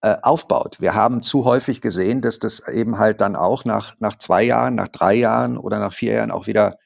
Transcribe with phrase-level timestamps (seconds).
[0.00, 0.80] äh, aufbaut.
[0.80, 4.74] Wir haben zu häufig gesehen, dass das eben halt dann auch nach, nach zwei Jahren,
[4.74, 6.78] nach drei Jahren oder nach vier Jahren auch wieder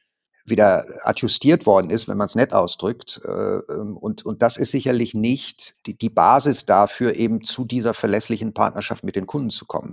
[0.45, 3.21] wieder adjustiert worden ist, wenn man es nett ausdrückt.
[3.25, 7.95] Äh, ähm, und, und das ist sicherlich nicht die, die Basis dafür, eben zu dieser
[7.95, 9.93] verlässlichen Partnerschaft mit den Kunden zu kommen.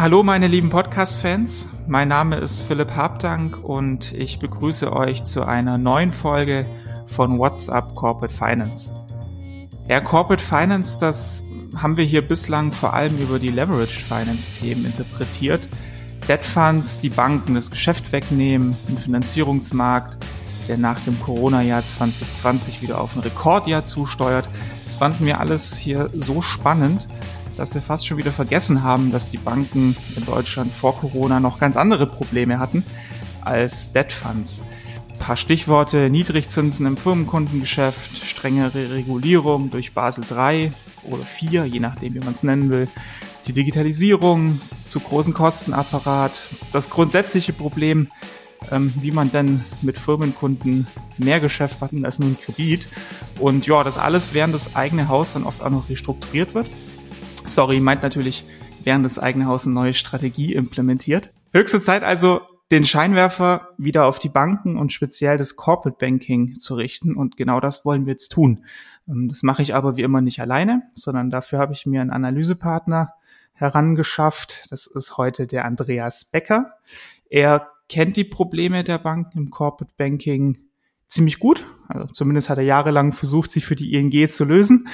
[0.00, 5.76] Hallo meine lieben Podcast-Fans, mein Name ist Philipp Habdank und ich begrüße euch zu einer
[5.76, 6.64] neuen Folge
[7.04, 8.94] von WhatsApp Corporate Finance.
[9.88, 11.44] Ja, Corporate Finance, das
[11.76, 15.68] haben wir hier bislang vor allem über die Leveraged Finance Themen interpretiert.
[16.26, 20.16] Debt Funds, die Banken das Geschäft wegnehmen, ein Finanzierungsmarkt,
[20.66, 24.48] der nach dem Corona-Jahr 2020 wieder auf ein Rekordjahr zusteuert.
[24.86, 27.06] Das fanden wir alles hier so spannend,
[27.60, 31.60] dass wir fast schon wieder vergessen haben, dass die Banken in Deutschland vor Corona noch
[31.60, 32.82] ganz andere Probleme hatten
[33.42, 34.62] als Debt Funds.
[35.12, 40.70] Ein paar Stichworte, Niedrigzinsen im Firmenkundengeschäft, strengere Regulierung durch Basel III
[41.04, 42.88] oder 4, je nachdem, wie man es nennen will,
[43.46, 46.42] die Digitalisierung, zu großen Kostenapparat,
[46.72, 48.08] das grundsätzliche Problem,
[48.70, 50.86] ähm, wie man denn mit Firmenkunden
[51.18, 52.88] mehr Geschäft hat als nur ein Kredit.
[53.38, 56.66] Und ja, das alles, während das eigene Haus dann oft auch noch restrukturiert wird
[57.50, 58.44] sorry, meint natürlich,
[58.84, 61.30] während das eigene Haus eine neue Strategie implementiert.
[61.52, 62.40] Höchste Zeit also,
[62.70, 67.16] den Scheinwerfer wieder auf die Banken und speziell das Corporate Banking zu richten.
[67.16, 68.64] Und genau das wollen wir jetzt tun.
[69.08, 72.10] Ähm, das mache ich aber wie immer nicht alleine, sondern dafür habe ich mir einen
[72.10, 73.14] Analysepartner
[73.52, 74.66] herangeschafft.
[74.70, 76.74] Das ist heute der Andreas Becker.
[77.28, 80.69] Er kennt die Probleme der Banken im Corporate Banking
[81.10, 81.66] ziemlich gut.
[81.88, 84.88] Also zumindest hat er jahrelang versucht, sie für die ING zu lösen.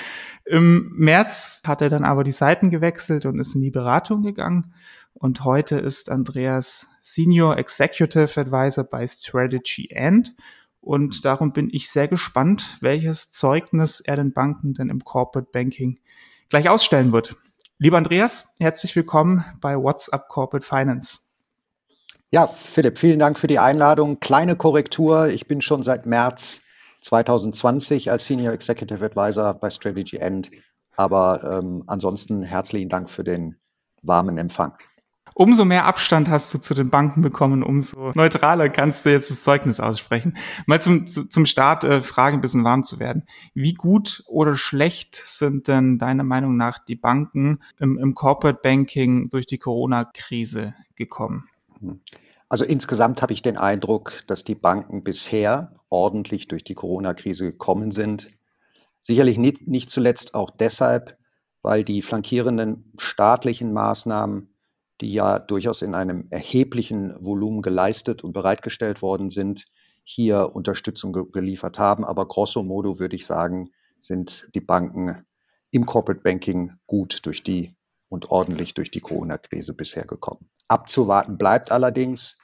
[0.44, 4.72] Im März hat er dann aber die Seiten gewechselt und ist in die Beratung gegangen.
[5.12, 10.34] Und heute ist Andreas Senior Executive Advisor bei Strategy End.
[10.80, 15.98] Und darum bin ich sehr gespannt, welches Zeugnis er den Banken denn im Corporate Banking
[16.48, 17.36] gleich ausstellen wird.
[17.78, 21.25] Lieber Andreas, herzlich willkommen bei WhatsApp Corporate Finance.
[22.30, 24.18] Ja, Philipp, vielen Dank für die Einladung.
[24.18, 25.28] Kleine Korrektur.
[25.28, 26.62] Ich bin schon seit März
[27.02, 30.50] 2020 als Senior Executive Advisor bei Strategy End.
[30.96, 33.56] Aber ähm, ansonsten herzlichen Dank für den
[34.02, 34.72] warmen Empfang.
[35.34, 39.42] Umso mehr Abstand hast du zu den Banken bekommen, umso neutraler kannst du jetzt das
[39.42, 40.36] Zeugnis aussprechen.
[40.64, 43.24] Mal zum, zum Start äh, Fragen ein bisschen warm zu werden.
[43.52, 49.28] Wie gut oder schlecht sind denn deiner Meinung nach die Banken im, im Corporate Banking
[49.28, 51.50] durch die Corona-Krise gekommen?
[51.80, 52.00] Hm.
[52.48, 57.90] Also insgesamt habe ich den Eindruck, dass die Banken bisher ordentlich durch die Corona-Krise gekommen
[57.90, 58.30] sind.
[59.02, 61.16] Sicherlich nicht, nicht zuletzt auch deshalb,
[61.62, 64.54] weil die flankierenden staatlichen Maßnahmen,
[65.00, 69.66] die ja durchaus in einem erheblichen Volumen geleistet und bereitgestellt worden sind,
[70.04, 72.04] hier Unterstützung ge geliefert haben.
[72.04, 75.24] Aber grosso modo würde ich sagen, sind die Banken
[75.72, 77.74] im Corporate Banking gut durch die
[78.08, 80.48] und ordentlich durch die Corona-Krise bisher gekommen.
[80.68, 82.38] Abzuwarten bleibt allerdings,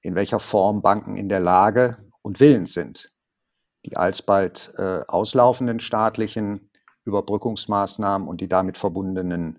[0.00, 3.10] in welcher Form Banken in der Lage und willens sind,
[3.84, 6.70] die alsbald äh, auslaufenden staatlichen
[7.04, 9.58] Überbrückungsmaßnahmen und die damit verbundenen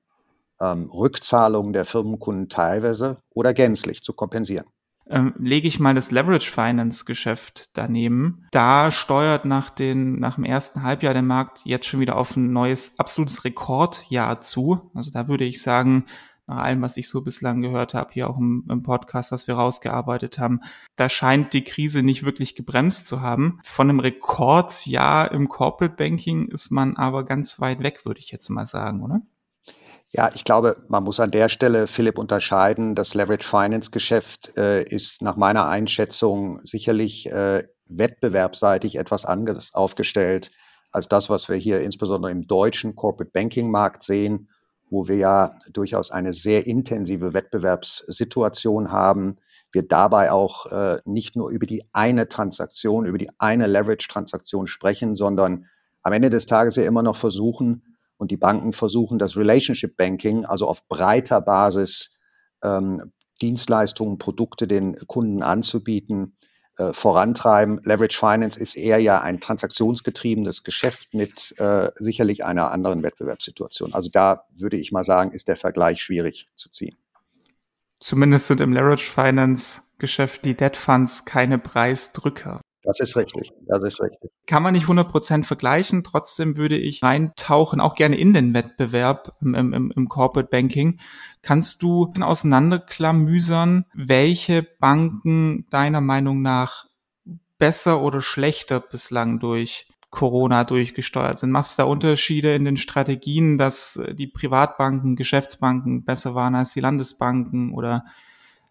[0.62, 4.66] ähm, Rückzahlungen der Firmenkunden teilweise oder gänzlich zu kompensieren.
[5.10, 8.46] ähm, lege ich mal das Leverage Finance Geschäft daneben.
[8.52, 12.54] Da steuert nach den, nach dem ersten Halbjahr der Markt jetzt schon wieder auf ein
[12.54, 14.92] neues absolutes Rekordjahr zu.
[14.94, 16.06] Also da würde ich sagen,
[16.50, 19.56] nach allem, was ich so bislang gehört habe, hier auch im, im, Podcast, was wir
[19.56, 20.62] rausgearbeitet haben,
[20.96, 23.60] da scheint die Krise nicht wirklich gebremst zu haben.
[23.64, 28.50] Von einem Rekordjahr im Corporate Banking ist man aber ganz weit weg, würde ich jetzt
[28.50, 29.22] mal sagen, oder?
[30.12, 32.96] Ja, ich glaube, man muss an der Stelle, Philipp, unterscheiden.
[32.96, 40.50] Das Leverage Finance Geschäft äh, ist nach meiner Einschätzung sicherlich äh, wettbewerbsseitig etwas anders aufgestellt
[40.92, 44.50] als das, was wir hier insbesondere im deutschen Corporate Banking Markt sehen,
[44.90, 49.38] wo wir ja durchaus eine sehr intensive Wettbewerbssituation haben.
[49.72, 55.16] Wir dabei auch äh, nicht nur über die eine Transaktion, über die eine Leverage-Transaktion sprechen,
[55.16, 55.66] sondern
[56.02, 57.84] am Ende des Tages ja immer noch versuchen,
[58.20, 62.20] und die Banken versuchen, das Relationship Banking, also auf breiter Basis
[62.62, 66.36] ähm, Dienstleistungen, Produkte den Kunden anzubieten,
[66.80, 67.82] äh, vorantreiben.
[67.84, 73.94] Leverage Finance ist eher ja ein transaktionsgetriebenes Geschäft mit äh, sicherlich einer anderen Wettbewerbssituation.
[73.94, 76.96] Also da würde ich mal sagen, ist der Vergleich schwierig zu ziehen.
[78.00, 82.62] Zumindest sind im Leverage Finance Geschäft die Debt Funds keine Preisdrücker.
[82.90, 83.52] Das ist richtig.
[83.68, 84.32] Das ist richtig.
[84.48, 86.04] Kann man nicht 100% vergleichen.
[86.04, 91.00] Trotzdem würde ich reintauchen, auch gerne in den Wettbewerb im, im, im Corporate Banking.
[91.44, 96.88] Kannst du auseinanderklamüsern, welche Banken deiner Meinung nach
[97.60, 101.52] besser oder schlechter bislang durch Corona durchgesteuert sind?
[101.52, 106.82] Machst du da Unterschiede in den Strategien, dass die Privatbanken, Geschäftsbanken besser waren als die
[106.82, 108.04] Landesbanken oder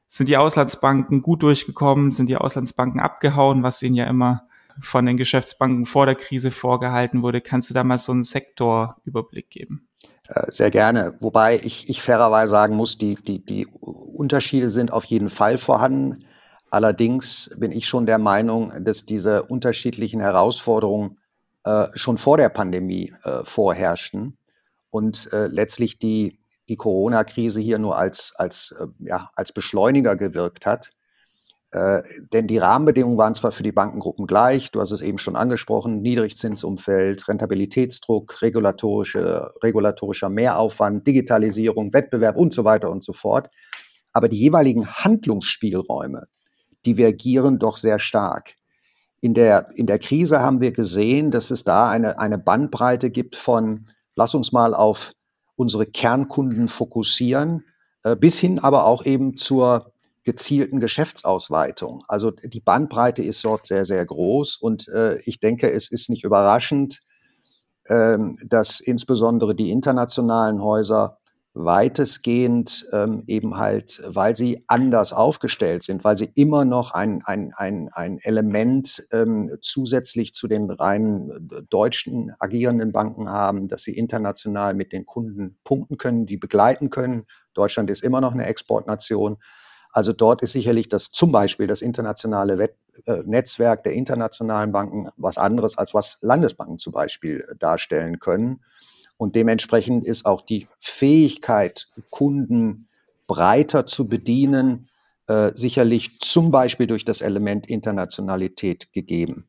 [0.08, 2.12] sind die Auslandsbanken gut durchgekommen?
[2.12, 4.49] Sind die Auslandsbanken abgehauen, was ihnen ja immer
[4.81, 7.43] von den Geschäftsbanken vor der Krise vorgehalten wurde?
[7.43, 9.87] Kannst du da mal so einen Sektorüberblick geben?
[10.28, 11.14] Äh, sehr gerne.
[11.20, 16.25] Wobei ich, ich fairerweise sagen muss, die, die, die Unterschiede sind auf jeden Fall vorhanden.
[16.70, 21.19] Allerdings bin ich schon der Meinung, dass diese unterschiedlichen Herausforderungen
[21.64, 24.38] äh, schon vor der Pandemie äh, vorherrschten
[24.90, 26.38] und äh, letztlich die,
[26.69, 30.91] die Corona-Krise hier nur als, als, äh, ja, als Beschleuniger gewirkt hat.
[31.70, 35.37] Äh, denn die Rahmenbedingungen waren zwar für die Bankengruppen gleich, du hast es eben schon
[35.37, 43.50] angesprochen, Niedrigzinsumfeld, Rentabilitätsdruck, regulatorische, regulatorischer Mehraufwand, Digitalisierung, Wettbewerb und so weiter und so fort.
[44.15, 46.26] Aber die jeweiligen Handlungsspielräume
[46.87, 48.55] divergieren doch sehr stark.
[49.20, 53.37] In der, in der Krise haben wir gesehen, dass es da eine, eine Bandbreite gibt
[53.37, 55.12] von, lass uns mal auf
[55.58, 57.64] unsere Kernkunden fokussieren,
[58.05, 62.05] äh, bis hin aber auch eben zur gezielten Geschäftsausweitung.
[62.06, 66.25] Also die Bandbreite ist dort sehr, sehr groß und äh, ich denke, es ist nicht
[66.25, 67.00] überraschend,
[67.88, 71.18] ähm, dass insbesondere die internationalen Häuser
[71.58, 77.52] weitestgehend ähm, eben halt, weil sie anders aufgestellt sind, weil sie immer noch ein, ein,
[77.56, 83.96] ein, ein Element ähm, zusätzlich zu den rein äh, deutschen agierenden Banken haben, dass sie
[83.96, 87.26] international mit den Kunden punkten können, die begleiten können.
[87.55, 89.38] Deutschland ist immer noch eine Exportnation.
[89.93, 92.76] Also dort ist sicherlich das zum Beispiel das internationale Wett
[93.06, 98.60] äh, Netzwerk der internationalen Banken was anderes, als was Landesbanken zum Beispiel äh, darstellen können.
[99.19, 102.88] Und dementsprechend ist auch die Fähigkeit, Kunden
[103.26, 104.88] breiter zu bedienen,
[105.26, 109.48] äh, sicherlich zum Beispiel durch das Element Internationalität gegeben.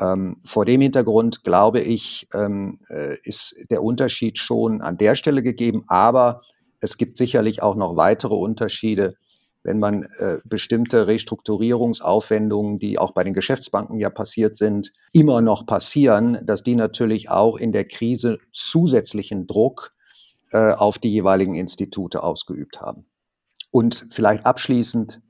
[0.00, 5.42] Ähm, vor dem Hintergrund glaube ich, ähm, äh, ist der Unterschied schon an der Stelle
[5.42, 6.42] gegeben, aber
[6.80, 9.16] es gibt sicherlich auch noch weitere Unterschiede
[9.64, 15.66] wenn man äh, bestimmte Restrukturierungsaufwendungen, die auch bei den Geschäftsbanken ja passiert sind, immer noch
[15.66, 19.94] passieren, dass die natürlich auch in der Krise zusätzlichen Druck
[20.52, 23.06] äh, auf die jeweiligen Institute ausgeübt haben.
[23.70, 25.22] Und vielleicht abschließend,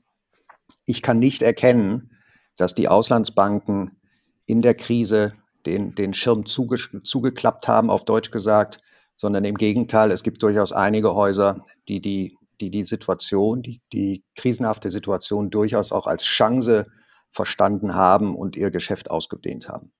[0.85, 2.11] ich kann nicht erkennen,
[2.57, 3.97] dass die Auslandsbanken
[4.45, 5.33] in der Krise
[5.65, 8.79] den, den Schirm zuge, zugeklappt haben, auf Deutsch gesagt,
[9.15, 14.23] sondern im Gegenteil, es gibt durchaus einige Häuser, die die die die Situation, die, die
[14.35, 16.87] krisenhafte Situation durchaus auch als Chance
[17.31, 19.91] verstanden haben und ihr Geschäft ausgedehnt haben.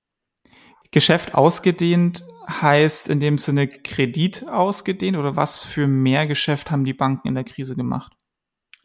[0.90, 6.94] Geschäft ausgedehnt heißt in dem Sinne Kredit ausgedehnt oder was für mehr Geschäft haben die
[6.94, 8.12] Banken in der Krise gemacht?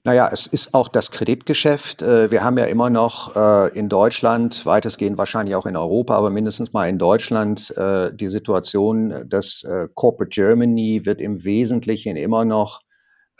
[0.03, 2.01] Naja, es ist auch das Kreditgeschäft.
[2.01, 6.31] Äh, wir haben ja immer noch äh, in Deutschland, weitestgehend wahrscheinlich auch in Europa, aber
[6.31, 9.63] mindestens mal in Deutschland äh, die Situation, dass
[9.93, 12.81] Corporate Germany wird im Wesentlichen immer noch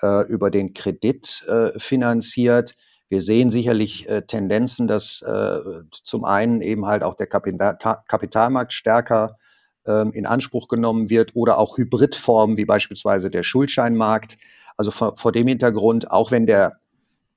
[0.02, 2.76] äh, über den Kredit äh, finanziert.
[3.10, 5.60] Wir sehen sicherlich äh, Tendenzen, dass äh,
[5.92, 7.78] zum einen eben halt auch der Kapital
[8.08, 9.38] Kapitalmarkt stärker
[9.86, 14.38] ähm, in Anspruch genommen wird oder auch Hybridformen wie beispielsweise der Schuldscheinmarkt.
[14.78, 16.80] Also vor, vor dem Hintergrund, auch wenn der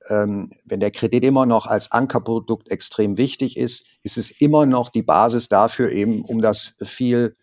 [0.09, 4.89] ähm, wenn der Kredit immer noch als Ankerprodukt extrem wichtig ist, ist es immer noch
[4.89, 7.35] die Basis dafür eben, um das viel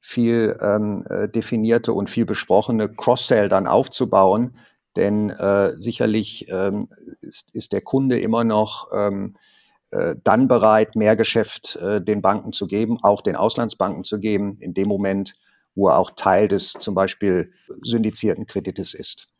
[0.00, 4.56] viel ähm, äh, definierte und viel besprochene Cross-Sell dann aufzubauen.
[4.96, 6.88] Denn äh, sicherlich ähm,
[7.20, 9.36] ist, ist der Kunde immer noch ähm,
[9.90, 14.58] äh, dann bereit, mehr Geschäft äh, den Banken zu geben, auch den Auslandsbanken zu geben,
[14.60, 15.34] in dem Moment,
[15.74, 17.52] wo er auch Teil des zum Beispiel
[17.82, 19.32] syndizierten Kredites ist.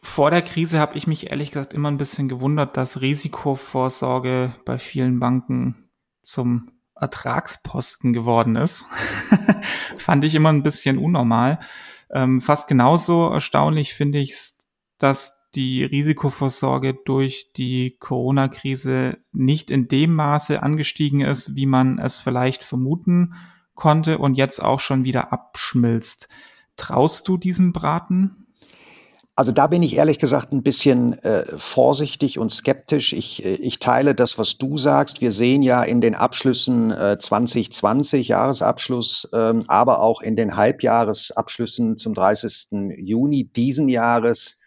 [0.00, 4.78] Vor der Krise habe ich mich ehrlich gesagt immer ein bisschen gewundert, dass Risikovorsorge bei
[4.78, 5.90] vielen Banken
[6.22, 8.84] zum Ertragsposten geworden ist.
[9.98, 11.60] Fand ich immer ein bisschen unnormal.
[12.10, 14.66] Ähm, fast genauso erstaunlich finde ich es,
[14.98, 22.18] dass die Risikovorsorge durch die Corona-Krise nicht in dem Maße angestiegen ist, wie man es
[22.18, 23.34] vielleicht vermuten
[23.74, 26.28] konnte und jetzt auch schon wieder abschmilzt.
[26.76, 28.37] Traust du diesem Braten?
[29.38, 33.12] Also da bin ich ehrlich gesagt ein bisschen äh, vorsichtig und skeptisch.
[33.12, 35.20] Ich, äh, ich teile das, was du sagst.
[35.20, 41.98] Wir sehen ja in den Abschlüssen äh, 2020, Jahresabschluss, ähm, aber auch in den Halbjahresabschlüssen
[41.98, 42.96] zum 30.
[42.96, 44.58] Juni diesen Jahres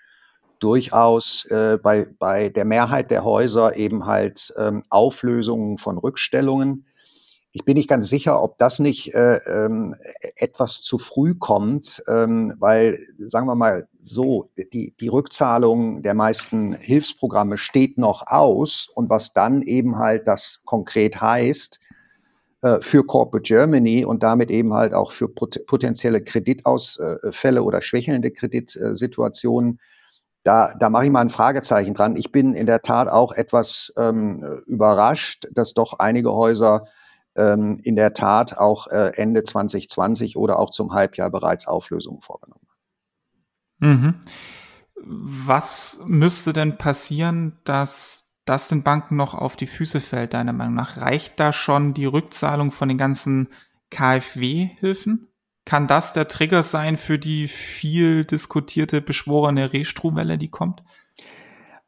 [0.60, 6.86] durchaus äh, bei, bei der Mehrheit der Häuser eben halt ähm, Auflösungen von Rückstellungen.
[7.54, 9.94] Ich bin nicht ganz sicher, ob das nicht äh, ähm,
[10.38, 16.74] etwas zu früh kommt, ähm, weil, sagen wir mal so, die, die Rückzahlung der meisten
[16.74, 21.80] Hilfsprogramme steht noch aus und was dann eben halt das konkret heißt
[22.62, 28.32] äh, für Corporate Germany und damit eben halt auch für pot potenzielle Kreditausfälle oder schwächelnde
[28.32, 29.80] Kreditsituationen,
[30.44, 32.16] da, da mache ich mal ein Fragezeichen dran.
[32.16, 36.86] Ich bin in der Tat auch etwas ähm, überrascht, dass doch einige Häuser
[37.36, 42.62] ähm, in der Tat auch äh, Ende 2020 oder auch zum Halbjahr bereits Auflösungen vorgenommen
[43.82, 44.16] Mhm.
[45.04, 50.76] Was müsste denn passieren, dass das den Banken noch auf die Füße fällt, deiner Meinung
[50.76, 50.98] nach?
[50.98, 53.50] Reicht da schon die Rückzahlung von den ganzen
[53.90, 55.28] KfW-Hilfen?
[55.66, 60.84] Kann das der Trigger sein für die viel diskutierte, beschworene Restrumwelle, die kommt?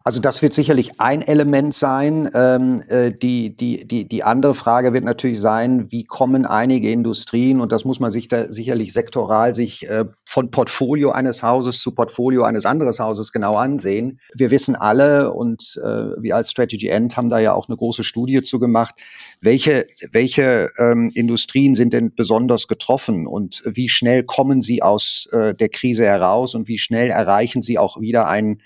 [0.05, 2.29] Also das wird sicherlich ein Element sein.
[2.33, 7.61] Ähm, äh, die, die, die, die andere Frage wird natürlich sein, wie kommen einige Industrien,
[7.61, 11.91] und das muss man sich da sicherlich sektoral sich äh, von Portfolio eines Hauses zu
[11.95, 14.19] Portfolio eines anderen Hauses genau ansehen.
[14.35, 18.03] Wir wissen alle, und äh, wir als Strategy End haben da ja auch eine große
[18.03, 18.95] Studie zu gemacht,
[19.39, 25.55] welche, welche ähm, Industrien sind denn besonders getroffen und wie schnell kommen sie aus äh,
[25.55, 28.61] der Krise heraus und wie schnell erreichen sie auch wieder einen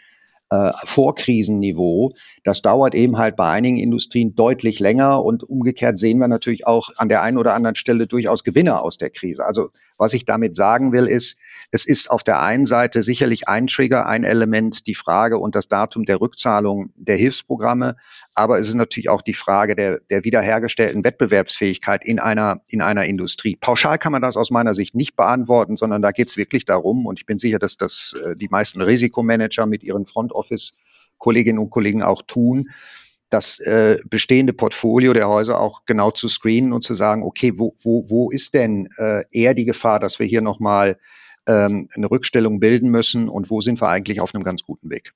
[0.49, 2.13] äh, Vorkrisenniveau.
[2.43, 6.89] Das dauert eben halt bei einigen Industrien deutlich länger und umgekehrt sehen wir natürlich auch
[6.97, 9.45] an der einen oder anderen Stelle durchaus Gewinner aus der Krise.
[9.45, 11.39] Also was ich damit sagen will, ist,
[11.71, 15.67] es ist auf der einen Seite sicherlich ein Trigger, ein Element, die Frage und das
[15.67, 17.97] Datum der Rückzahlung der Hilfsprogramme.
[18.33, 23.03] Aber es ist natürlich auch die Frage der, der wiederhergestellten Wettbewerbsfähigkeit in einer, in einer
[23.05, 23.57] Industrie.
[23.59, 27.05] Pauschal kann man das aus meiner Sicht nicht beantworten, sondern da geht es wirklich darum,
[27.05, 30.73] und ich bin sicher, dass das äh, die meisten Risikomanager mit ihren Front Office
[31.17, 32.69] Kolleginnen und Kollegen auch tun,
[33.29, 37.73] das äh, bestehende Portfolio der Häuser auch genau zu screenen und zu sagen, okay, wo,
[37.83, 40.97] wo, wo ist denn äh, eher die Gefahr, dass wir hier nochmal
[41.47, 45.13] ähm, eine Rückstellung bilden müssen und wo sind wir eigentlich auf einem ganz guten Weg?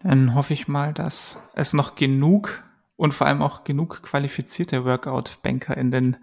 [0.00, 2.62] Dann hoffe ich mal, dass es noch genug
[2.96, 6.16] und vor allem auch genug qualifizierte Workout-Banker in den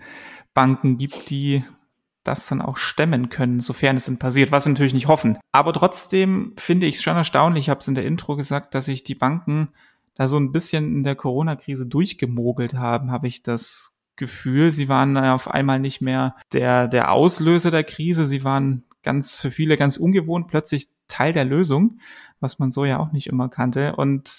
[0.53, 1.63] Banken gibt, die
[2.23, 5.37] das dann auch stemmen können, sofern es denn passiert, was wir natürlich nicht hoffen.
[5.51, 8.85] Aber trotzdem finde ich es schon erstaunlich, ich habe es in der Intro gesagt, dass
[8.85, 9.69] sich die Banken
[10.19, 14.73] da so ein bisschen in der Corona-Krise durchgemogelt haben, habe ich das Gefühl.
[14.73, 19.49] Sie waren auf einmal nicht mehr der, der Auslöser der Krise, sie waren ganz für
[19.49, 21.99] viele ganz ungewohnt plötzlich Teil der Lösung,
[22.41, 23.95] was man so ja auch nicht immer kannte.
[23.95, 24.29] Und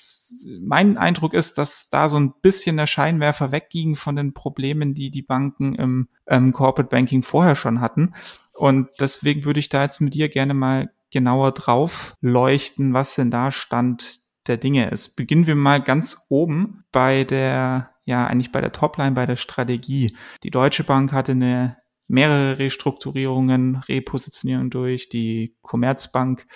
[0.61, 5.11] mein Eindruck ist, dass da so ein bisschen der Scheinwerfer wegging von den Problemen, die
[5.11, 8.13] die Banken im, im Corporate Banking vorher schon hatten.
[8.53, 13.31] Und deswegen würde ich da jetzt mit dir gerne mal genauer drauf leuchten, was denn
[13.31, 14.20] da Stand
[14.51, 15.17] der Dinge ist.
[15.17, 20.17] Beginnen wir mal ganz oben bei der, ja, eigentlich bei der Topline, bei der Strategie.
[20.43, 21.77] Die Deutsche Bank hatte eine
[22.09, 25.09] mehrere Restrukturierungen, Repositionierung durch.
[25.09, 26.47] Die Commerzbank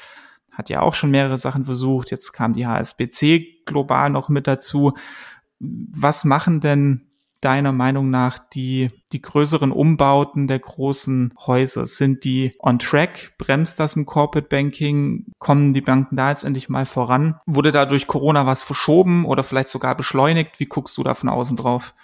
[0.51, 2.11] hat ja auch schon mehrere Sachen versucht.
[2.11, 4.93] Jetzt kam die HSBC global noch mit dazu.
[5.61, 7.14] Was machen denn
[7.45, 11.87] deiner Meinung nach die, die größeren Umbauten der großen Häuser?
[11.87, 13.35] Sind die on track?
[13.39, 15.27] Bremst das im Corporate Banking?
[15.39, 17.41] Kommen die Banken da jetzt endlich mal voran?
[17.47, 20.59] Wurde da durch Corona was verschoben oder vielleicht sogar beschleunigt?
[20.59, 21.95] Wie guckst du da von außen drauf?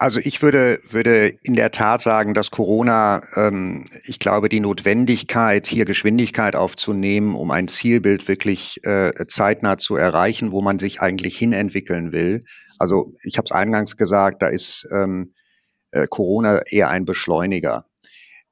[0.00, 5.66] Also ich würde, würde in der Tat sagen, dass Corona, ähm, ich glaube, die Notwendigkeit,
[5.66, 11.36] hier Geschwindigkeit aufzunehmen, um ein Zielbild wirklich äh, zeitnah zu erreichen, wo man sich eigentlich
[11.36, 12.46] hinentwickeln will.
[12.78, 15.34] Also ich habe es eingangs gesagt, da ist ähm,
[15.90, 17.84] äh, Corona eher ein Beschleuniger.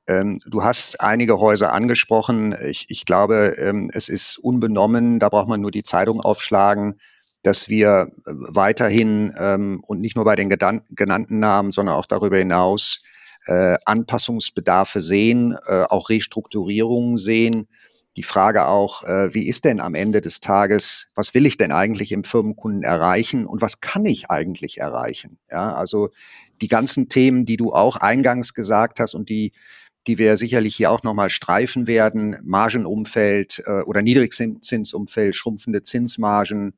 [0.06, 2.54] Ähm, du hast einige Häuser angesprochen.
[2.66, 7.00] Ich, ich glaube, ähm, es ist unbenommen, da braucht man nur die Zeitung aufschlagen
[7.42, 12.36] dass wir äh, weiterhin ähm, und nicht nur bei den genannten Namen, sondern auch darüber
[12.36, 13.00] hinaus
[13.46, 17.68] äh, Anpassungsbedarfe sehen, äh, auch Restrukturierungen sehen.
[18.16, 21.70] Die Frage auch, äh, wie ist denn am Ende des Tages, was will ich denn
[21.70, 25.38] eigentlich im Firmenkunden erreichen und was kann ich eigentlich erreichen?
[25.50, 26.10] Ja, also
[26.60, 29.52] die ganzen Themen, die du auch eingangs gesagt hast und die
[30.06, 36.72] die wir sicherlich hier auch nochmal streifen werden, Margenumfeld äh, oder Niedrigzinsumfeld, schrumpfende Zinsmargen,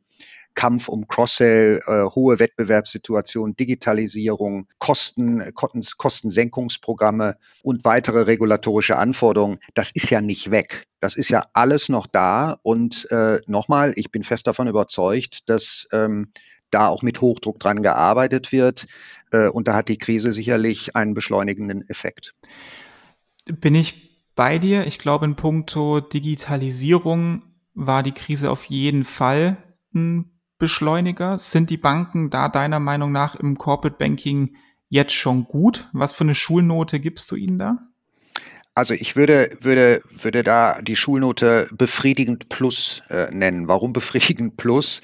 [0.54, 10.11] Kampf um Cross-Sell, äh, hohe Wettbewerbssituation, Digitalisierung, Kosten, Kostensenkungsprogramme und weitere regulatorische Anforderungen, das ist
[10.11, 10.85] ja nicht weg.
[11.00, 12.59] Das ist ja alles noch da.
[12.62, 16.33] Und äh, nochmal, ich bin fest davon überzeugt, dass ähm,
[16.71, 18.87] da auch mit Hochdruck dran gearbeitet wird.
[19.33, 22.35] Äh, und da hat die Krise sicherlich einen beschleunigenden Effekt.
[23.47, 24.87] Bin ich bei dir?
[24.87, 27.42] Ich glaube, in puncto Digitalisierung
[27.75, 29.57] war die Krise auf jeden Fall
[29.95, 30.30] ein
[30.61, 31.40] Beschleuniger?
[31.40, 34.55] Sind die Banken da deiner Meinung nach im Corporate Banking
[34.88, 35.88] jetzt schon gut?
[35.93, 37.79] Was für eine Schulnote gibst du ihnen da?
[38.76, 43.67] Also ich würde, würde, würde da die Schulnote befriedigend plus äh, nennen.
[43.67, 45.02] Warum befriedigend plus?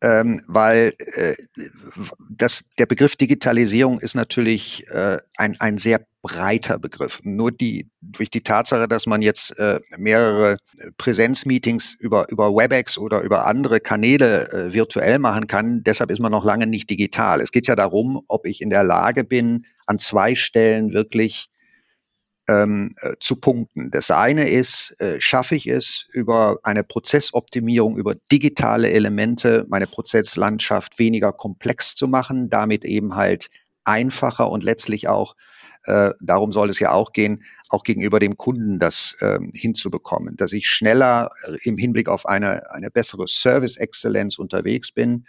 [0.00, 1.34] Ähm, weil äh,
[2.30, 7.20] das, der Begriff Digitalisierung ist natürlich äh, ein, ein sehr breiter Begriff.
[7.24, 10.58] Nur die, durch die Tatsache, dass man jetzt äh, mehrere
[10.98, 16.32] Präsenzmeetings über, über WebEx oder über andere Kanäle äh, virtuell machen kann, deshalb ist man
[16.32, 17.40] noch lange nicht digital.
[17.40, 21.48] Es geht ja darum, ob ich in der Lage bin, an zwei Stellen wirklich
[22.48, 23.90] ähm, äh, zu punkten.
[23.90, 30.98] Das eine ist, äh, schaffe ich es über eine Prozessoptimierung, über digitale Elemente, meine Prozesslandschaft
[30.98, 33.48] weniger komplex zu machen, damit eben halt
[33.84, 35.36] einfacher und letztlich auch,
[35.84, 40.52] äh, darum soll es ja auch gehen, auch gegenüber dem Kunden das ähm, hinzubekommen, dass
[40.52, 45.26] ich schneller äh, im Hinblick auf eine, eine bessere Service-Exzellenz unterwegs bin.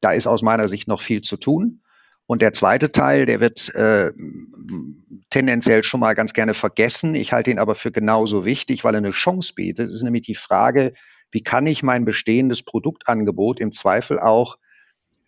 [0.00, 1.82] Da ist aus meiner Sicht noch viel zu tun.
[2.32, 4.10] Und der zweite Teil, der wird äh,
[5.28, 7.14] tendenziell schon mal ganz gerne vergessen.
[7.14, 9.88] Ich halte ihn aber für genauso wichtig, weil er eine Chance bietet.
[9.88, 10.94] Das ist nämlich die Frage,
[11.30, 14.56] wie kann ich mein bestehendes Produktangebot im Zweifel auch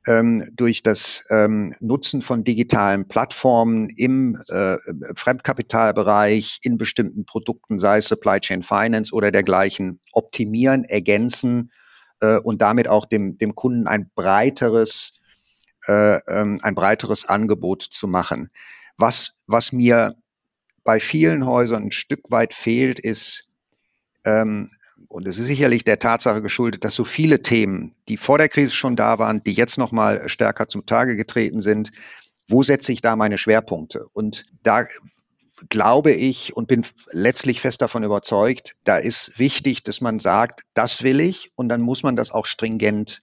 [0.06, 4.78] ähm, durch das ähm, Nutzen von digitalen Plattformen im äh,
[5.14, 11.70] Fremdkapitalbereich, in bestimmten Produkten, sei es Supply Chain Finance oder dergleichen, optimieren, ergänzen
[12.22, 15.18] äh, und damit auch dem, dem Kunden ein breiteres
[15.88, 18.50] äh, ähm, ein breiteres Angebot zu machen.
[18.96, 20.14] Was, was mir
[20.84, 23.48] bei vielen Häusern ein Stück weit fehlt, ist,
[24.24, 24.70] ähm,
[25.08, 28.72] und es ist sicherlich der Tatsache geschuldet, dass so viele Themen, die vor der Krise
[28.72, 31.90] schon da waren, die jetzt nochmal stärker zum Tage getreten sind,
[32.48, 34.06] wo setze ich da meine Schwerpunkte?
[34.12, 34.84] Und da
[35.68, 41.02] glaube ich und bin letztlich fest davon überzeugt, da ist wichtig, dass man sagt, das
[41.02, 43.22] will ich und dann muss man das auch stringent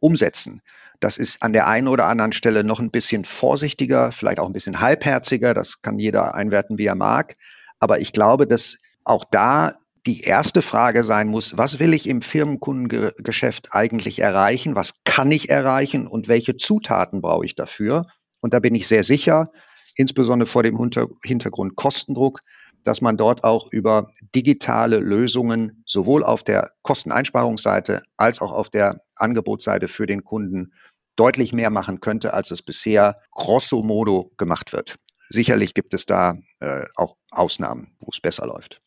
[0.00, 0.60] umsetzen.
[1.00, 4.52] Das ist an der einen oder anderen Stelle noch ein bisschen vorsichtiger, vielleicht auch ein
[4.52, 5.54] bisschen halbherziger.
[5.54, 7.36] Das kann jeder einwerten, wie er mag.
[7.78, 9.72] Aber ich glaube, dass auch da
[10.06, 14.76] die erste Frage sein muss, was will ich im Firmenkundengeschäft eigentlich erreichen?
[14.76, 18.06] Was kann ich erreichen und welche Zutaten brauche ich dafür?
[18.40, 19.50] Und da bin ich sehr sicher,
[19.96, 20.78] insbesondere vor dem
[21.22, 22.40] Hintergrund Kostendruck,
[22.84, 29.00] dass man dort auch über digitale Lösungen sowohl auf der Kosteneinsparungsseite als auch auf der
[29.16, 30.72] Angebotsseite für den Kunden
[31.16, 34.96] deutlich mehr machen könnte, als es bisher grosso modo gemacht wird.
[35.28, 38.80] Sicherlich gibt es da äh, auch Ausnahmen, wo es besser läuft.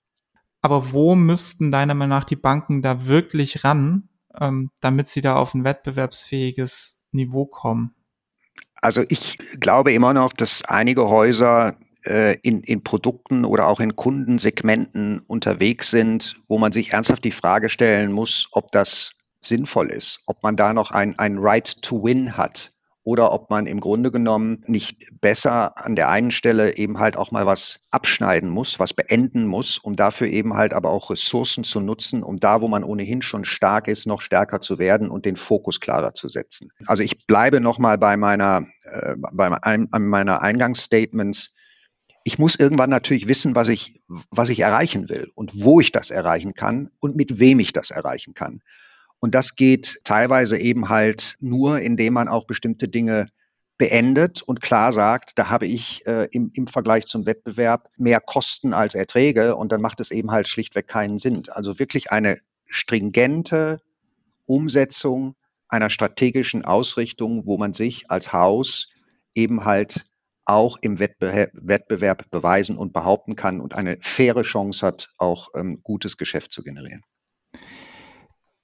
[0.62, 5.36] Aber wo müssten deiner Meinung nach die Banken da wirklich ran, ähm, damit sie da
[5.36, 7.96] auf ein wettbewerbsfähiges Niveau kommen?
[8.76, 11.76] Also ich glaube immer noch, dass einige Häuser
[12.08, 17.32] äh, in, in Produkten oder auch in Kundensegmenten unterwegs sind, wo man sich ernsthaft die
[17.32, 22.04] Frage stellen muss, ob das sinnvoll ist, ob man da noch ein, ein Right to
[22.04, 22.72] Win hat
[23.08, 27.32] oder ob man im Grunde genommen nicht besser an der einen Stelle eben halt auch
[27.32, 31.80] mal was abschneiden muss, was beenden muss, um dafür eben halt aber auch Ressourcen zu
[31.80, 35.38] nutzen, um da, wo man ohnehin schon stark ist, noch stärker zu werden und den
[35.38, 36.70] Fokus klarer zu setzen.
[36.86, 39.50] Also ich bleibe nochmal bei meiner, äh, bei
[40.00, 41.54] meiner Eingangsstatements.
[42.28, 46.10] Ich muss irgendwann natürlich wissen, was ich, was ich erreichen will und wo ich das
[46.10, 48.60] erreichen kann und mit wem ich das erreichen kann.
[49.20, 53.28] Und das geht teilweise eben halt nur, indem man auch bestimmte Dinge
[53.78, 58.74] beendet und klar sagt, da habe ich äh, im, im Vergleich zum Wettbewerb mehr Kosten
[58.74, 61.44] als Erträge und dann macht es eben halt schlichtweg keinen Sinn.
[61.52, 63.80] Also wirklich eine stringente
[64.46, 65.36] Umsetzung
[65.70, 68.90] einer strategischen Ausrichtung, wo man sich als Haus
[69.34, 70.06] eben halt
[70.48, 76.18] auch im Wettbewerb, beweisen und behaupten kann und eine faire Chance hat, auch ähm, gutes
[76.18, 77.04] Geschäft zu generieren.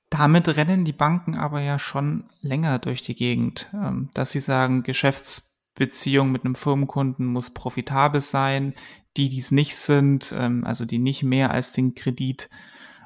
[0.09, 4.83] Damit rennen die Banken aber ja schon länger durch die Gegend, ähm, dass sie sagen,
[4.83, 8.75] Geschäftsbeziehung mit einem Firmenkunden muss profitabel sein.
[9.17, 12.49] Die, die es nicht sind, ähm, also die nicht mehr als den Kredit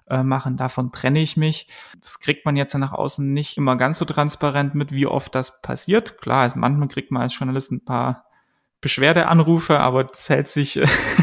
[0.09, 1.67] äh, machen, davon trenne ich mich.
[1.99, 5.61] Das kriegt man jetzt nach außen nicht immer ganz so transparent mit, wie oft das
[5.61, 6.21] passiert.
[6.21, 8.26] Klar, manchmal kriegt man als Journalist ein paar
[8.81, 10.79] Beschwerdeanrufe, aber das hält sich,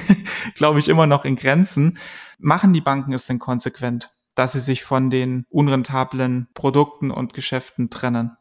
[0.54, 1.98] glaube ich, immer noch in Grenzen.
[2.38, 7.90] Machen die Banken es denn konsequent, dass sie sich von den unrentablen Produkten und Geschäften
[7.90, 8.36] trennen?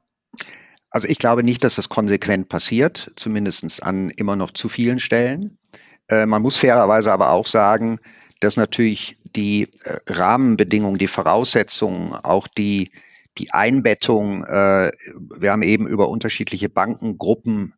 [0.89, 5.57] Also ich glaube nicht, dass das konsequent passiert, zumindest an immer noch zu vielen Stellen.
[6.07, 7.99] Äh, man muss fairerweise aber auch sagen,
[8.39, 12.91] dass natürlich die äh, Rahmenbedingungen, die Voraussetzungen, auch die,
[13.37, 14.91] die Einbettung, äh,
[15.39, 17.73] wir haben eben über unterschiedliche Bankengruppen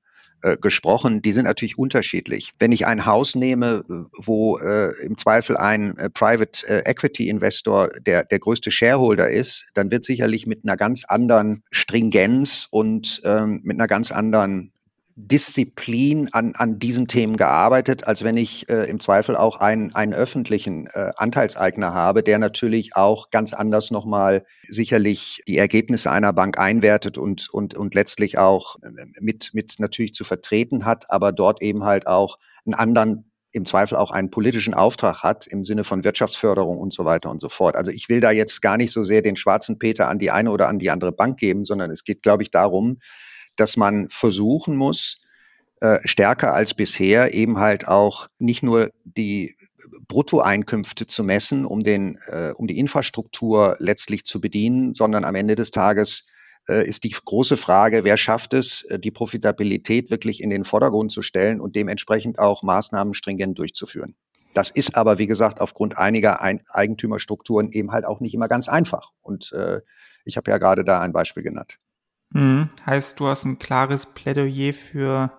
[0.45, 2.53] äh, gesprochen, die sind natürlich unterschiedlich.
[2.60, 3.84] Wenn ich ein Haus nehme,
[4.15, 9.65] wo äh, im Zweifel ein äh, Private äh, Equity Investor der, der größte Shareholder ist,
[9.73, 14.71] dann wird sicherlich mit einer ganz anderen Stringenz und ähm, mit einer ganz anderen
[15.17, 20.13] Disziplin an, an diesen Themen gearbeitet, als wenn ich äh, im Zweifel auch einen, einen
[20.13, 26.60] öffentlichen äh, Anteilseigner habe, der natürlich auch ganz anders nochmal sicherlich die Ergebnisse einer Bank
[26.60, 28.89] einwertet und, und, und letztlich auch äh,
[29.21, 33.97] mit, mit natürlich zu vertreten hat, aber dort eben halt auch einen anderen im Zweifel
[33.97, 37.78] auch einen politischen Auftrag hat im Sinne von Wirtschaftsförderung und so weiter und so fort.
[37.78, 40.51] Also ich will da jetzt gar nicht so sehr den schwarzen Peter an die eine
[40.51, 42.97] oder an die andere Bank geben, sondern es geht, glaube ich, darum,
[43.55, 45.21] dass man versuchen muss,
[45.81, 49.55] äh, stärker als bisher eben halt auch nicht nur die
[50.07, 55.55] Bruttoeinkünfte zu messen, um den, äh, um die Infrastruktur letztlich zu bedienen, sondern am Ende
[55.55, 56.27] des Tages
[56.69, 61.21] äh, ist die große Frage, wer schafft es, die Profitabilität wirklich in den Vordergrund zu
[61.21, 64.15] stellen und dementsprechend auch Maßnahmen stringent durchzuführen.
[64.53, 69.11] Das ist aber, wie gesagt, aufgrund einiger Eigentümerstrukturen eben halt auch nicht immer ganz einfach.
[69.21, 69.81] Und äh,
[70.23, 71.77] ich habe ja gerade da ein Beispiel genannt.
[72.31, 72.69] Mhm.
[72.85, 75.31] Heißt, du hast ein klares Plädoyer für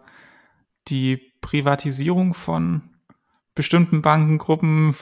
[0.88, 2.82] die Privatisierung von
[3.54, 4.94] bestimmten Bankengruppen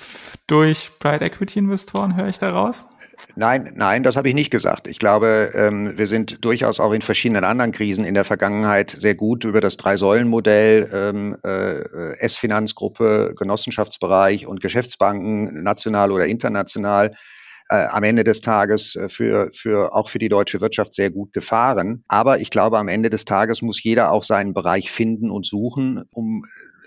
[0.47, 2.87] durch Private Equity Investoren, höre ich daraus?
[3.37, 4.87] Nein, nein, das habe ich nicht gesagt.
[4.87, 9.17] Ich glaube, ähm, wir sind durchaus auch in verschiedenen anderen Krisen in der Vergangenheit sehr
[9.17, 17.17] gut über das Drei-Säulen-Modell, ähm, äh, S-Finanzgruppe, Genossenschaftsbereich und Geschäftsbanken, national oder international,
[17.71, 21.33] äh, am Ende des Tages äh, für, für auch für die deutsche Wirtschaft sehr gut
[21.33, 22.05] gefahren.
[22.09, 26.05] Aber ich glaube, am Ende des Tages muss jeder auch seinen Bereich finden und suchen,
[26.11, 26.45] um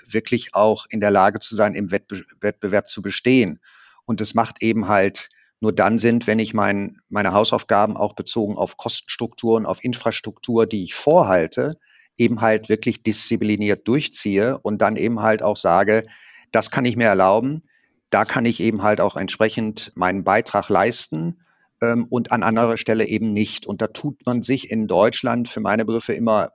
[0.09, 3.59] wirklich auch in der Lage zu sein, im Wettbe Wettbewerb zu bestehen.
[4.05, 8.55] Und es macht eben halt nur dann Sinn, wenn ich mein, meine Hausaufgaben auch bezogen
[8.55, 11.77] auf Kostenstrukturen, auf Infrastruktur, die ich vorhalte,
[12.17, 16.03] eben halt wirklich diszipliniert durchziehe und dann eben halt auch sage,
[16.51, 17.63] das kann ich mir erlauben,
[18.09, 21.41] da kann ich eben halt auch entsprechend meinen Beitrag leisten
[21.81, 23.65] ähm, und an anderer Stelle eben nicht.
[23.65, 26.49] Und da tut man sich in Deutschland für meine Begriffe immer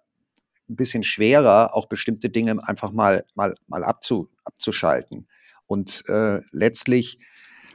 [0.68, 5.28] ein bisschen schwerer, auch bestimmte Dinge einfach mal, mal, mal abzu, abzuschalten.
[5.66, 7.18] Und äh, letztlich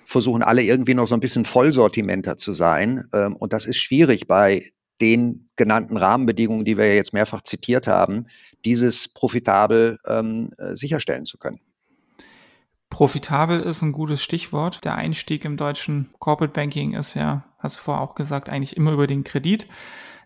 [0.06, 3.06] versuchen alle irgendwie noch so ein bisschen Vollsortimenter zu sein.
[3.14, 4.70] Ähm, und das ist schwierig bei
[5.02, 8.28] den genannten Rahmenbedingungen, die wir jetzt mehrfach zitiert haben,
[8.66, 11.60] dieses profitabel ähm, äh, sicherstellen zu können.
[12.90, 14.84] Profitabel ist ein gutes Stichwort.
[14.84, 18.92] Der Einstieg im deutschen Corporate Banking ist ja, hast du vorher auch gesagt, eigentlich immer
[18.92, 19.68] über den Kredit.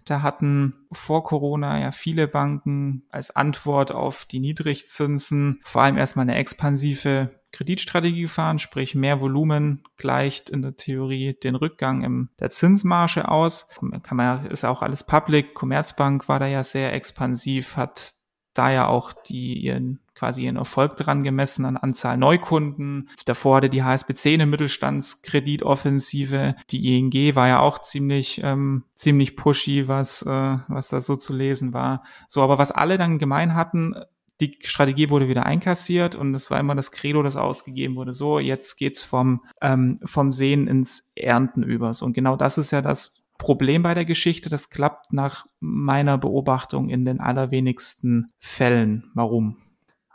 [0.06, 6.24] Da hatten vor Corona ja viele Banken als Antwort auf die Niedrigzinsen vor allem erstmal
[6.24, 12.50] eine expansive Kreditstrategie gefahren, sprich mehr Volumen gleicht in der Theorie den Rückgang in der
[12.50, 13.67] Zinsmarge aus.
[14.04, 15.54] Kann man ist auch alles public.
[15.54, 18.13] Commerzbank war da ja sehr expansiv, hat
[18.54, 23.10] da ja auch die ihren quasi ihren Erfolg dran gemessen an Anzahl Neukunden.
[23.25, 26.55] Davor hatte die HSBC eine Mittelstandskreditoffensive.
[26.69, 31.36] Die ING war ja auch ziemlich, ähm, ziemlich pushy, was, äh, was da so zu
[31.36, 32.03] lesen war.
[32.29, 33.95] So, aber was alle dann gemein hatten,
[34.41, 38.13] die Strategie wurde wieder einkassiert und es war immer das Credo, das ausgegeben wurde.
[38.13, 41.95] So, jetzt geht's vom, ähm, vom Sehen ins Ernten über.
[41.95, 44.49] So, und genau das ist ja das Problem bei der Geschichte.
[44.49, 49.10] Das klappt nach meiner Beobachtung in den allerwenigsten Fällen.
[49.15, 49.57] Warum?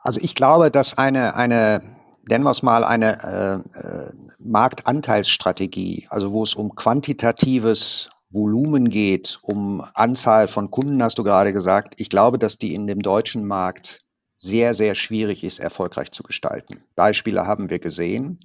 [0.07, 1.83] Also ich glaube, dass eine, eine
[2.29, 9.41] nennen wir es mal eine äh, äh, Marktanteilsstrategie, also wo es um quantitatives Volumen geht,
[9.43, 13.49] um Anzahl von Kunden, hast du gerade gesagt, ich glaube, dass die in dem deutschen
[13.49, 14.05] Markt
[14.39, 16.85] sehr, sehr schwierig ist, erfolgreich zu gestalten.
[16.95, 18.39] Beispiele haben wir gesehen.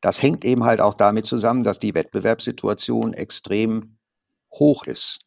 [0.00, 3.98] Das hängt eben halt auch damit zusammen, dass die Wettbewerbssituation extrem
[4.50, 5.26] hoch ist.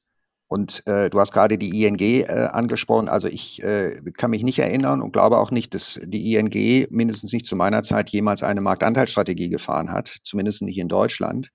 [0.56, 3.10] Und äh, du hast gerade die ING äh, angesprochen.
[3.10, 7.34] Also ich äh, kann mich nicht erinnern und glaube auch nicht, dass die ING mindestens
[7.34, 11.52] nicht zu meiner Zeit jemals eine Marktanteilsstrategie gefahren hat, zumindest nicht in Deutschland,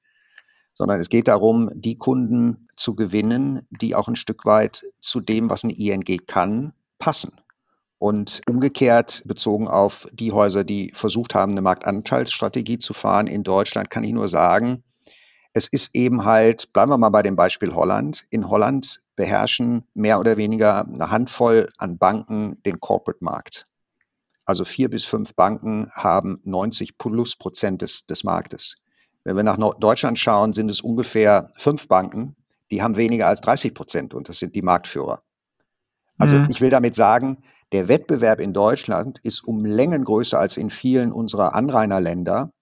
[0.75, 5.49] sondern es geht darum, die Kunden zu gewinnen, die auch ein Stück weit zu dem,
[5.49, 7.33] was eine ING kann, passen.
[7.97, 13.89] Und umgekehrt bezogen auf die Häuser, die versucht haben, eine Marktanteilsstrategie zu fahren in Deutschland,
[13.89, 14.85] kann ich nur sagen,
[15.53, 18.27] es ist eben halt, bleiben wir mal bei dem Beispiel Holland.
[18.31, 23.67] In Holland beherrschen mehr oder weniger eine Handvoll an Banken den Corporate-Markt.
[24.45, 28.79] Also vier bis fünf Banken haben 90 plus Prozent des, des Marktes.
[29.25, 32.37] Wenn wir nach Deutschland schauen, sind es ungefähr fünf Banken,
[32.71, 35.23] die haben weniger als 30 Prozent und das sind die Marktführer.
[36.19, 36.47] Also mhm.
[36.51, 37.39] ich will damit sagen,
[37.73, 42.53] der Wettbewerb in Deutschland ist um Längen größer als in vielen unserer Anrainerländer.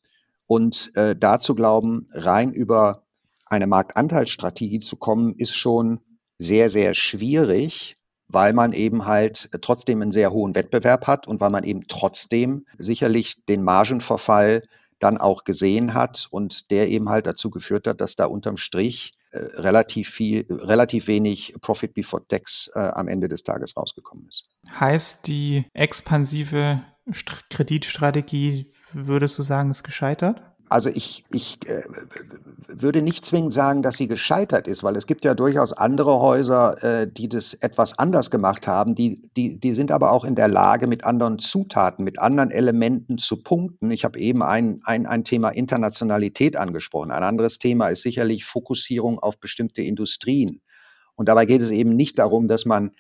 [0.48, 3.04] Und äh, da zu glauben, rein über
[3.46, 6.00] eine Marktanteilsstrategie zu kommen, ist schon
[6.38, 7.94] sehr, sehr schwierig,
[8.28, 12.66] weil man eben halt trotzdem einen sehr hohen Wettbewerb hat und weil man eben trotzdem
[12.78, 14.62] sicherlich den Margenverfall
[14.98, 19.12] dann auch gesehen hat und der eben halt dazu geführt hat, dass da unterm Strich
[19.32, 24.48] relativ viel, relativ wenig Profit before Tax äh, am Ende des Tages rausgekommen ist.
[24.68, 26.82] Heißt die expansive
[27.50, 30.42] Kreditstrategie, würdest du sagen, ist gescheitert?
[30.70, 31.82] Also ich, ich äh,
[32.66, 36.82] würde nicht zwingend sagen, dass sie gescheitert ist, weil es gibt ja durchaus andere Häuser,
[36.82, 38.94] äh, die das etwas anders gemacht haben.
[38.94, 43.18] Die, die, die sind aber auch in der Lage, mit anderen Zutaten, mit anderen Elementen
[43.18, 43.90] zu punkten.
[43.90, 47.10] Ich habe eben ein, ein, ein Thema Internationalität angesprochen.
[47.10, 50.60] Ein anderes Thema ist sicherlich Fokussierung auf bestimmte Industrien.
[51.14, 52.92] Und dabei geht es eben nicht darum, dass man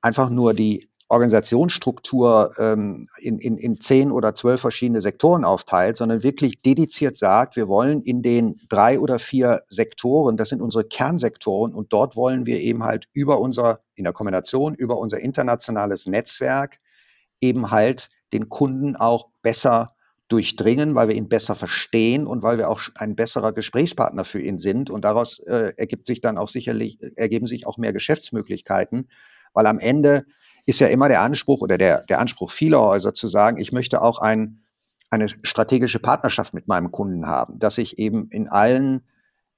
[0.00, 6.22] einfach nur die Organisationsstruktur ähm, in, in, in zehn oder zwölf verschiedene Sektoren aufteilt, sondern
[6.22, 11.74] wirklich dediziert sagt, wir wollen in den drei oder vier Sektoren, das sind unsere Kernsektoren,
[11.74, 16.80] und dort wollen wir eben halt über unser, in der Kombination, über unser internationales Netzwerk
[17.40, 19.88] eben halt den Kunden auch besser
[20.28, 24.58] durchdringen, weil wir ihn besser verstehen und weil wir auch ein besserer Gesprächspartner für ihn
[24.58, 24.88] sind.
[24.88, 29.10] Und daraus äh, ergibt sich dann auch sicherlich, ergeben sich auch mehr Geschäftsmöglichkeiten,
[29.52, 30.24] weil am Ende
[30.66, 34.02] ist ja immer der Anspruch oder der, der Anspruch vieler Häuser zu sagen, ich möchte
[34.02, 34.62] auch ein,
[35.10, 39.02] eine strategische Partnerschaft mit meinem Kunden haben, dass ich eben in allen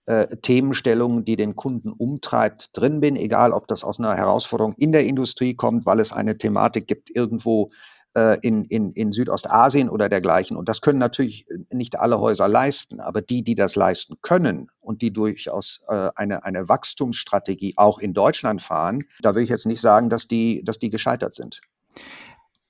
[0.07, 4.93] äh, Themenstellungen, die den Kunden umtreibt, drin bin, egal ob das aus einer Herausforderung in
[4.93, 7.71] der Industrie kommt, weil es eine Thematik gibt irgendwo
[8.17, 10.57] äh, in, in, in Südostasien oder dergleichen.
[10.57, 15.03] Und das können natürlich nicht alle Häuser leisten, aber die, die das leisten können und
[15.03, 19.83] die durchaus äh, eine, eine Wachstumsstrategie auch in Deutschland fahren, da will ich jetzt nicht
[19.83, 21.61] sagen, dass die, dass die gescheitert sind.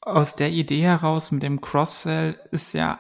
[0.01, 2.99] Aus der Idee heraus mit dem Cross-Sell ist ja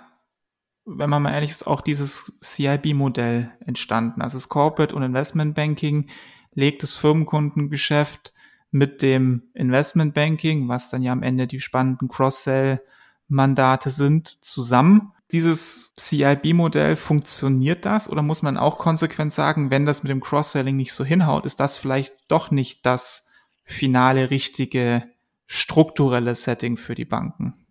[0.89, 4.23] wenn man mal ehrlich ist, auch dieses CIB-Modell entstanden.
[4.23, 6.09] Also das Corporate und Investment Banking
[6.55, 8.33] legt das Firmenkundengeschäft
[8.77, 15.13] mit dem Investment Banking, was dann ja am Ende die spannenden Cross-Sell-Mandate sind, zusammen.
[15.33, 20.77] Dieses CIB-Modell, funktioniert das oder muss man auch konsequent sagen, wenn das mit dem Cross-Selling
[20.77, 23.29] nicht so hinhaut, ist das vielleicht doch nicht das
[23.65, 25.05] finale, richtige,
[25.47, 27.66] strukturelle Setting für die Banken?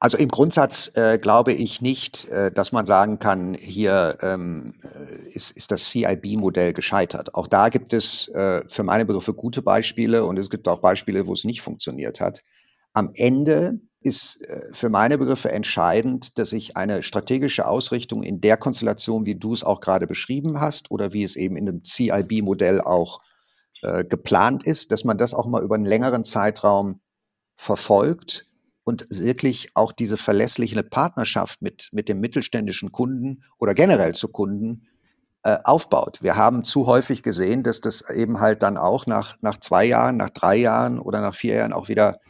[0.00, 5.34] Also im Grundsatz äh, glaube ich nicht, äh, dass man sagen kann, hier ähm, äh,
[5.34, 7.34] ist, ist das CIB-Modell gescheitert.
[7.34, 11.26] Auch da gibt es äh, für meine Begriffe gute Beispiele und es gibt auch Beispiele,
[11.26, 12.44] wo es nicht funktioniert hat.
[12.92, 18.56] Am Ende ist äh, für meine Begriffe entscheidend, dass ich eine strategische Ausrichtung in der
[18.56, 22.80] Konstellation, wie du es auch gerade beschrieben hast oder wie es eben in dem CIB-Modell
[22.80, 23.20] auch
[23.82, 27.00] äh, geplant ist, dass man das auch mal über einen längeren Zeitraum
[27.56, 28.47] verfolgt
[28.88, 34.86] und wirklich auch diese verlässliche Partnerschaft mit, mit dem mittelständischen Kunden oder generell zu Kunden
[35.42, 36.22] äh, aufbaut.
[36.22, 40.16] Wir haben zu häufig gesehen, dass das eben halt dann auch nach, nach zwei Jahren,
[40.16, 42.20] nach drei Jahren oder nach vier Jahren auch wieder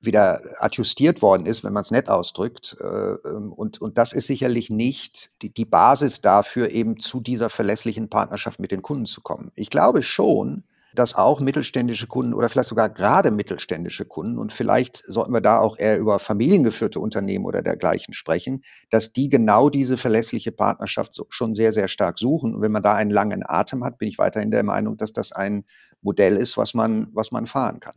[0.00, 2.78] wieder adjustiert worden ist, wenn man es nett ausdrückt.
[2.80, 7.50] Äh, ähm, und, und das ist sicherlich nicht die, die Basis dafür, eben zu dieser
[7.50, 9.52] verlässlichen Partnerschaft mit den Kunden zu kommen.
[9.54, 14.96] Ich glaube schon, dass auch mittelständische Kunden oder vielleicht sogar gerade mittelständische Kunden und vielleicht
[14.96, 19.96] sollten wir da auch eher über familiengeführte Unternehmen oder dergleichen sprechen, dass die genau diese
[19.96, 22.54] verlässliche Partnerschaft schon sehr, sehr stark suchen.
[22.54, 25.32] Und wenn man da einen langen Atem hat, bin ich weiterhin der Meinung, dass das
[25.32, 25.64] ein
[26.02, 27.94] Modell ist, was man, was man fahren kann.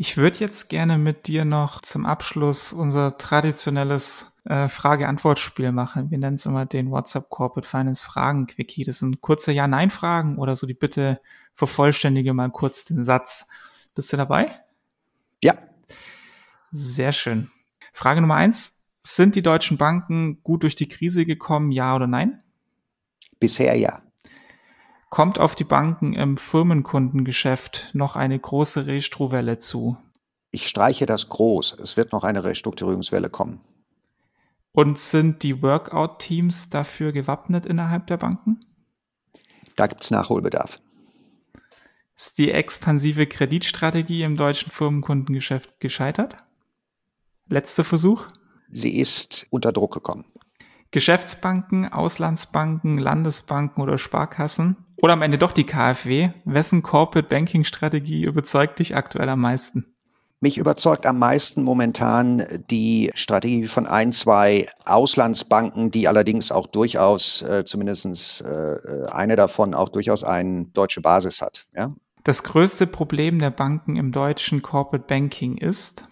[0.00, 6.12] Ich würde jetzt gerne mit dir noch zum Abschluss unser traditionelles äh, Frage-Antwort-Spiel machen.
[6.12, 8.84] Wir nennen es immer den WhatsApp Corporate Finance Fragen-Quickie.
[8.84, 11.20] Das sind kurze Ja-Nein-Fragen oder so die Bitte
[11.58, 13.48] vervollständige mal kurz den Satz.
[13.96, 14.52] Bist du dabei?
[15.42, 15.54] Ja.
[16.70, 17.50] Sehr schön.
[17.92, 18.86] Frage Nummer eins.
[19.02, 22.42] Sind die deutschen Banken gut durch die Krise gekommen, ja oder nein?
[23.40, 24.02] Bisher ja.
[25.08, 29.96] Kommt auf die Banken im Firmenkundengeschäft noch eine große Restruwelle zu?
[30.52, 31.80] Ich streiche das groß.
[31.80, 33.60] Es wird noch eine Restrukturierungswelle kommen.
[34.70, 38.60] Und sind die Workout-Teams dafür gewappnet innerhalb der Banken?
[39.74, 40.78] Da gibt es Nachholbedarf.
[42.18, 46.34] Ist die expansive Kreditstrategie im deutschen Firmenkundengeschäft gescheitert?
[47.48, 48.26] Letzter Versuch?
[48.68, 50.24] Sie ist unter Druck gekommen.
[50.90, 56.30] Geschäftsbanken, Auslandsbanken, Landesbanken oder Sparkassen oder am Ende doch die KfW?
[56.44, 59.94] Wessen Corporate Banking Strategie überzeugt dich aktuell am meisten?
[60.40, 67.42] Mich überzeugt am meisten momentan die Strategie von ein, zwei Auslandsbanken, die allerdings auch durchaus,
[67.42, 71.66] äh, zumindest äh, eine davon, auch durchaus eine deutsche Basis hat.
[71.76, 71.94] Ja?
[72.28, 76.04] Das größte Problem der Banken im deutschen Corporate Banking ist,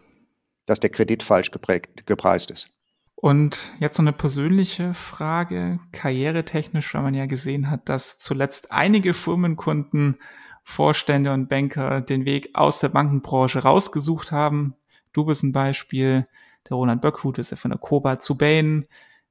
[0.65, 2.71] dass der Kredit falsch geprägt, gepreist ist.
[3.17, 9.13] Und jetzt noch eine persönliche Frage, karrieretechnisch, weil man ja gesehen hat, dass zuletzt einige
[9.13, 10.17] Firmenkunden,
[10.65, 14.75] Vorstände und Banker den Weg aus der Bankenbranche rausgesucht haben.
[15.13, 16.27] Du bist ein Beispiel,
[16.67, 18.87] der Roland Böckhut ist ja von der Koba zu Bain,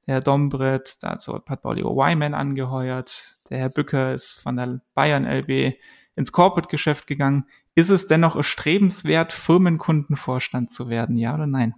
[0.06, 5.24] der Herr Dombret, dazu hat Oliver Wyman angeheuert, der Herr Bücker ist von der Bayern
[5.26, 5.74] LB
[6.16, 7.46] ins Corporate-Geschäft gegangen.
[7.74, 11.74] Ist es dennoch erstrebenswert, Firmenkundenvorstand zu werden, ja oder nein?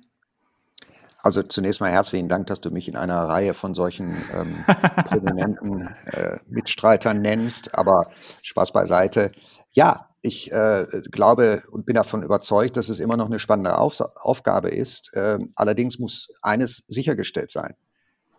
[1.20, 4.64] Also zunächst mal herzlichen Dank, dass du mich in einer Reihe von solchen ähm,
[5.04, 7.74] prominenten äh, Mitstreitern nennst.
[7.74, 8.10] Aber
[8.42, 9.32] Spaß beiseite.
[9.72, 14.00] Ja, ich äh, glaube und bin davon überzeugt, dass es immer noch eine spannende Auf
[14.00, 15.12] Aufgabe ist.
[15.14, 17.74] Äh, allerdings muss eines sichergestellt sein.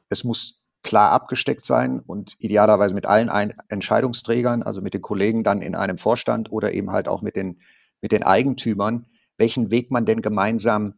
[0.07, 5.43] Es muss klar abgesteckt sein und idealerweise mit allen Ein Entscheidungsträgern, also mit den Kollegen
[5.43, 7.59] dann in einem Vorstand oder eben halt auch mit den,
[8.01, 9.05] mit den Eigentümern,
[9.37, 10.95] welchen Weg man denn gemeinsam